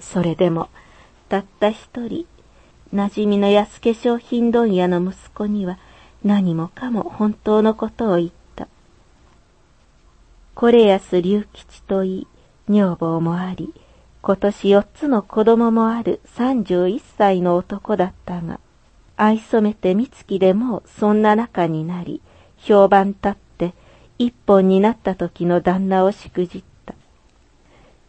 [0.00, 0.68] それでも、
[1.28, 2.26] たった一人、
[2.92, 5.78] 馴染みの安化粧品問屋の息子には
[6.24, 8.66] 何もかも本当のことを言った。
[10.54, 12.26] これ安隆吉といい、
[12.68, 13.72] 女房もあり、
[14.22, 18.60] 今年四つの子供もある三十一歳の男だったが、
[19.16, 22.20] 愛染めて三月でもそんな仲になり、
[22.56, 23.74] 評判立って
[24.18, 26.69] 一本になった時の旦那をしくじった。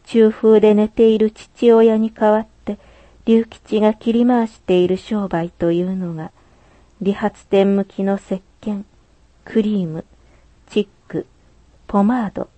[0.06, 2.78] 中風で寝ている父親に代わって、
[3.26, 6.32] 龍吉が切り回している商売というのが、
[7.02, 8.84] 理髪店向きの石鹸、
[9.46, 10.06] クリーム、
[10.70, 11.26] チック、
[11.88, 12.50] ポマード、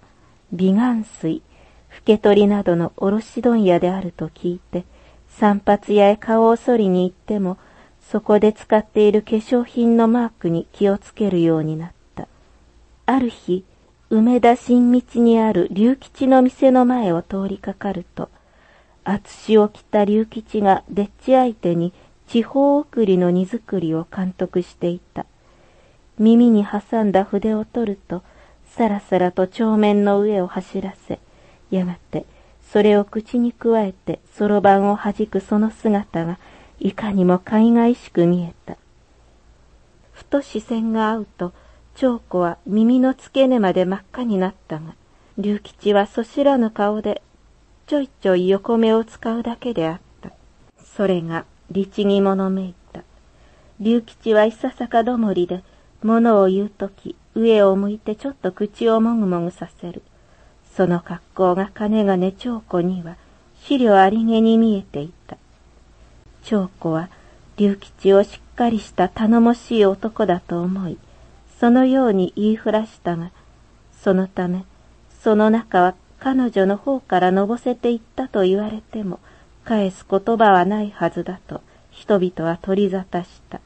[0.52, 1.42] 美顔水、
[1.90, 4.86] 老け取りなどの卸問屋であると聞いて、
[5.30, 7.58] 散髪屋へ顔を剃りに行っても、
[8.02, 12.28] そこで使っている化粧品のマークに気をつけるようになった。
[13.06, 13.64] ある日、
[14.16, 18.30] 梅田新道にある龍吉の店の前を通りかかると、
[19.04, 21.94] 厚しを着た龍吉がでっち相手に
[22.28, 25.26] 地方送りの荷造りを監督していた。
[26.20, 28.22] 耳に挟んだ筆を取ると、
[28.68, 31.18] さらさらと帳面の上を走らせ、
[31.72, 32.28] やがて
[32.72, 36.38] それを口にくわえてそろばんを弾くその姿が
[36.80, 38.78] いかにも海外しく見えた。
[40.12, 41.52] ふと視線が合うと、
[41.96, 44.96] 長子は耳の付け根まで真っ赤になったが、
[45.38, 47.22] 龍吉はそしらぬ顔で、
[47.88, 50.32] ちょいちょい横目を使うだけであった。
[50.84, 53.02] それが律儀者めいた。
[53.80, 55.64] 龍吉はいささかどもりで、
[56.02, 60.02] 物を言うとき、上を向いてちょっと口をもぐもぐさせる。
[60.76, 63.18] その格好が金がね長子には、
[63.62, 65.38] 資料ありげに見えていた。
[66.44, 67.10] 長子は
[67.58, 70.98] 龍吉をしっかりした頼もしい男だと思い、
[71.64, 73.32] そのように言いふらしたが、
[73.98, 74.66] そのため、
[75.22, 79.22] その中は彼女の方からのぼせていったと言われても、
[79.64, 83.62] 返す言葉はないはずだと人々は取り沙汰した。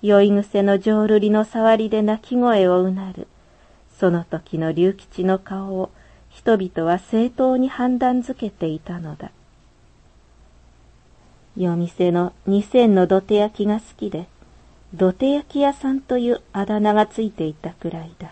[0.00, 3.26] 酔い癖の浄瑠璃の触りで泣き声をうなる。
[3.98, 5.90] その時の龍吉の顔を
[6.30, 9.32] 人々は正当に判断づけていたのだ。
[11.56, 14.28] 夜店の二千の土手焼きが好きで、
[14.94, 18.30] 土手焼き屋さんというあだ名がついていたくらいだ。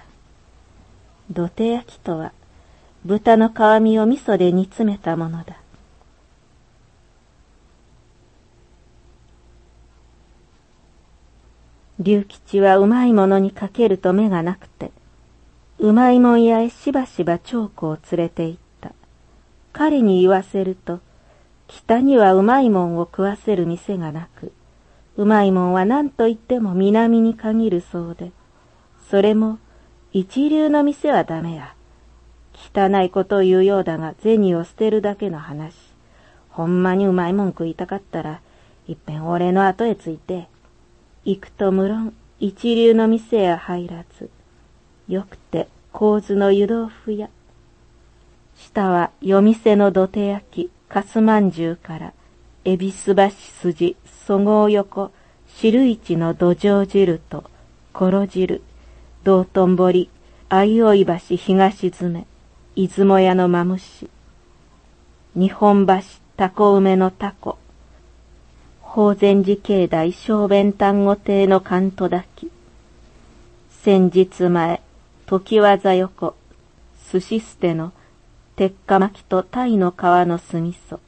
[1.30, 2.32] 土手焼きとは、
[3.04, 5.56] 豚の皮身を味噌で煮詰めたものだ。
[11.98, 14.90] 龍吉はうまいものにかけると目がなくて、
[15.78, 18.92] うまいもん屋へしばしば長子を連れて行った。
[19.72, 21.00] 彼に言わせると、
[21.68, 24.52] 北にはうまいもんを食わせる店がなく、
[25.16, 28.32] うまいもんは何と言っても南に限るそうで、
[29.10, 29.58] それも
[30.12, 31.74] 一流の店はダメや。
[32.54, 35.74] 汚いことを言うようだが銭を捨てるだけの話。
[36.50, 38.40] ほんまにうまいもん食いたかったら、
[38.88, 40.48] いっぺん俺の後へついて、
[41.24, 44.30] 行くと無論一流の店へ入らず、
[45.08, 47.28] よくて構図の湯豆腐屋。
[48.54, 52.12] 下は夜店の土手焼き、かすまんじゅうから、
[52.68, 53.96] 恵比寿橋筋、
[54.26, 55.12] そごう横、
[55.46, 57.44] 汁市の土壌汁と、
[57.92, 58.60] ころ汁、
[59.22, 60.10] 道頓堀、
[60.48, 62.26] 相生橋東詰め、
[62.74, 64.10] 出雲屋のマムシ、
[65.36, 65.94] 日本橋
[66.36, 67.56] タコ梅のタコ、
[68.80, 72.50] 法禅寺境内小弁単語亭の関東炊き、
[73.84, 74.82] 先日前、
[75.26, 76.34] 時技横、
[77.12, 77.92] 寿司捨ての
[78.56, 80.98] 鉄火巻きと鯛の皮の酢味噌、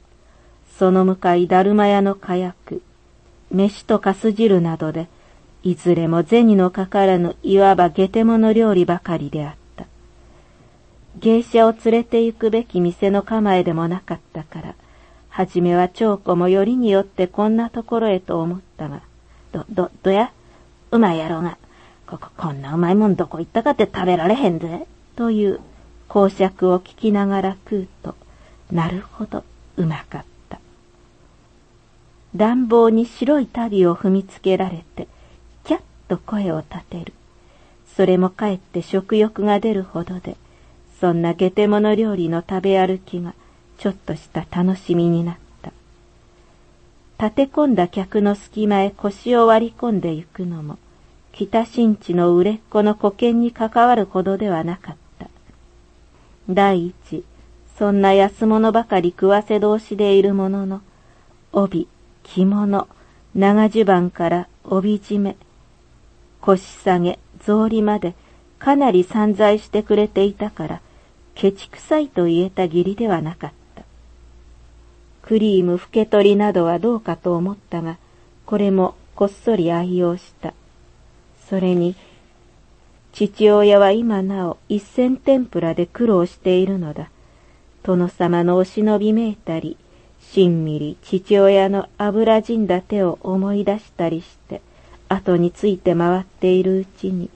[0.77, 2.81] その向かいだるま屋の火薬、
[3.51, 5.07] 飯とかす汁などで、
[5.63, 9.85] いずれも銭のかからぬいわば下手物料理ばかりであった。
[11.17, 14.75] 芸者を連れて行くべき店の構えでもなかったから、
[15.27, 19.01] はじめは長子もよりによってこんなところへと思ったが、
[19.51, 20.31] ど、ど、どや？
[20.91, 21.57] うまいやろが、
[22.07, 25.59] こここんなうまいもんどこ行ったかって食べられへんぜ、という
[26.07, 28.15] 講釈を聞きながら食うと、
[28.71, 29.43] なるほど、
[29.75, 30.38] うまかった。
[32.35, 35.07] 暖房に白い足袋を踏みつけられて、
[35.63, 37.13] キャッと声を立てる。
[37.95, 40.37] それもかえって食欲が出るほどで、
[40.99, 43.33] そんな下手物料理の食べ歩きが、
[43.77, 45.71] ちょっとした楽しみになった。
[47.21, 50.77] 立て込んだ客の隙間へ腰を割り込んでゆくのも、
[51.31, 55.29] 北新地の売れっ子の保険に関わるほどではなかった。
[56.49, 57.23] 第一、
[57.77, 60.81] そんな安物ばかり食わせ通しでいるものの、
[61.53, 61.87] 帯、
[62.23, 62.87] 着物、
[63.35, 65.37] 長襦袢から帯締め、
[66.41, 68.15] 腰下げ、草履まで
[68.59, 70.81] かなり散財してくれていたから、
[71.35, 73.83] ケチくさいと言えた義理ではなかった。
[75.21, 77.97] クリーム、ふけ取りなどはどうかと思ったが、
[78.45, 80.53] これもこっそり愛用した。
[81.49, 81.95] それに、
[83.11, 87.09] 父親は今なお一銭天ぷらで苦労しているのだ。
[87.83, 89.77] 殿様のお忍びめいたり、
[90.21, 94.61] しんみり父親の油じんだ手を思い出したりして、
[95.07, 97.29] 後について回っているうちに、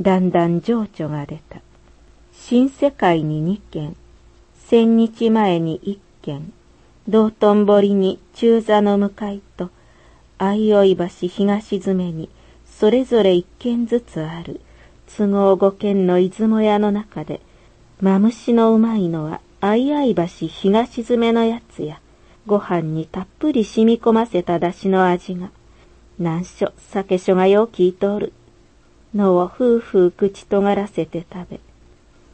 [0.00, 1.60] だんだん情緒が出た。
[2.32, 3.94] 新世界に二軒、
[4.66, 6.52] 千日前に一軒、
[7.06, 9.70] 道頓堀に中座の向かいと、
[10.38, 12.30] 相生橋東詰めに
[12.64, 14.62] それぞれ一軒ずつある
[15.06, 17.42] 都合五軒の出雲屋の中で、
[18.00, 22.00] マムシのうまいのは相合橋東詰めのやつや、
[22.46, 25.50] ご飯にたっぷり染み込ませた出汁の味が、
[26.18, 28.32] 難所酒所がよう聞いとる。
[29.14, 31.60] のを夫婦口とがらせて食べ、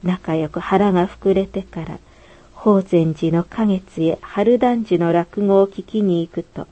[0.03, 1.99] 仲良く腹が膨れてから、
[2.53, 6.67] 法禅寺の花月へ春団寺の落語を聞きに行くと、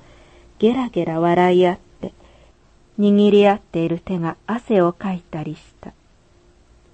[0.59, 2.13] ゲラゲラ笑い合って、
[2.99, 5.93] 握り合っている手が汗をかいたりした。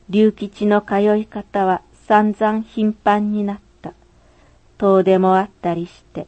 [0.09, 3.70] 龍吉の通い方は散々頻繁になった。
[4.81, 6.27] 遠出もあったりして、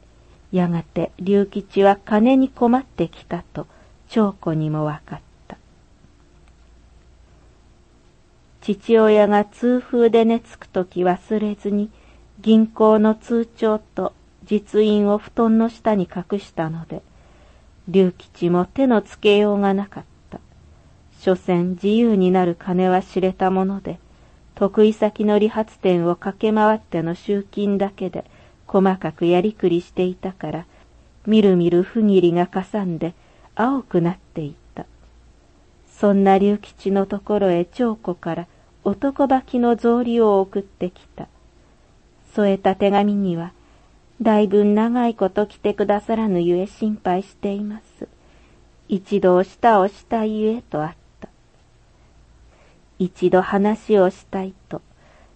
[0.53, 3.67] やがて龍吉は金に困ってきたと、
[4.11, 5.57] 長子にもわかった。
[8.61, 11.91] 父親が痛風で寝つくとき忘れずに、
[12.43, 14.13] 銀行の通帳と
[14.45, 17.01] 実印を布団の下に隠したので、
[17.89, 20.41] 龍吉も手のつけようがなかった。
[21.21, 23.99] 所詮自由になる金は知れたもので、
[24.55, 28.27] 得意先の理髪店を駆け回っての集金だけで
[28.67, 30.67] 細かくやりくりしていたから、
[31.27, 33.15] みるみる不義理がかさんで
[33.55, 34.87] 青くなっていった。
[35.87, 38.47] そんな龍吉のところへ長子から
[38.85, 41.29] 男履きの草履を送ってきた。
[42.35, 43.53] 添えた手紙には、
[44.21, 48.09] だいぶ長いこと来てくださらぬゆえ心配しています。
[48.89, 51.29] 一度舌をしたゆえとあった。
[52.99, 54.81] 一度話をしたいと、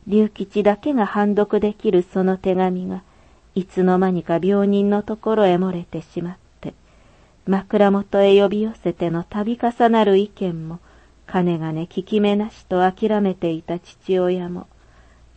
[0.06, 3.02] 龍吉だけが判読できるその手紙が、
[3.56, 6.74] いつの間にか病人のところへ漏れてしまって、
[7.46, 10.78] 枕元へ呼び寄せての度重なる意見も、
[11.26, 14.66] 金がね聞き目なしと諦めていた父親も、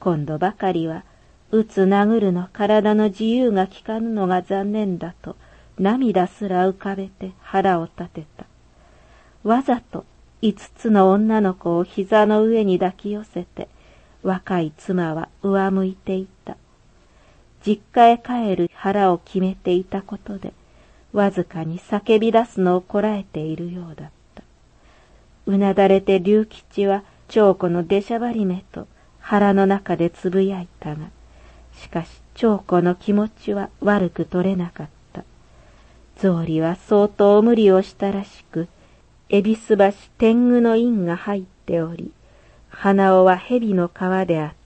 [0.02, 1.06] 今度ばかりは
[1.50, 5.38] 打つ殴るの体の自由が利かぬのが残念だと
[5.80, 8.46] 涙すら浮かべて腹を立てた。
[9.44, 10.06] わざと
[10.42, 13.70] 五つの女の子を膝の上に抱き寄せて
[14.24, 16.39] 若い妻は上向いていた。
[17.66, 20.54] 実家へ帰る腹を決めていたことで
[21.12, 24.44] わずかに叫び出すのをこらえているようだった。
[25.46, 28.88] うなだれて龍吉は長子の出しゃばり目と
[29.20, 31.10] 腹の中でつぶやいたが、
[31.74, 35.24] しかし長子の気持ちは悪く取れなかった。
[36.18, 38.68] 草履は相当無理をしたらしく、
[39.30, 42.12] 恵比寿橋天狗の印が入っており、
[42.70, 44.59] 鼻緒は蛇の皮であった。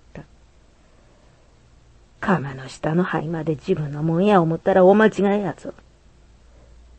[2.25, 5.73] 鎌の下の灰まで自分のもんや思ったらお間違いやぞ。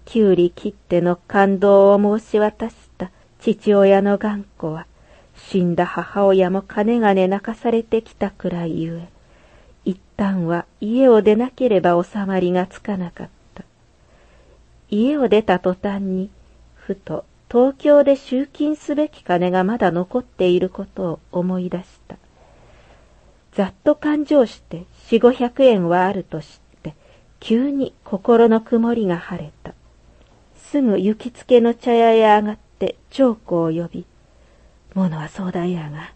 [0.04, 3.10] きゅうり切っての感動を申し渡した
[3.40, 4.86] 父親の頑固は、
[5.34, 9.08] 死んだ母親も金がね泣かされてきたくらいゆえ、
[9.86, 13.64] 一旦は家を出なければ収まりがつかなかった。
[14.90, 16.28] 家を出た途端に、
[16.74, 22.16] ふと東京で集金すべき金がまだ残っていることを思い出した。
[23.54, 26.48] ざっと勘定して四五百円はあると知っ
[26.82, 26.94] て、
[27.40, 29.74] 急に心の曇りが晴れた。
[30.56, 34.06] すぐ行きつけの茶屋へ上がって長子を呼び、
[34.94, 36.12] 物は相談やが、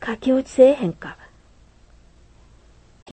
[0.00, 1.16] 駆け落ちせえへんか。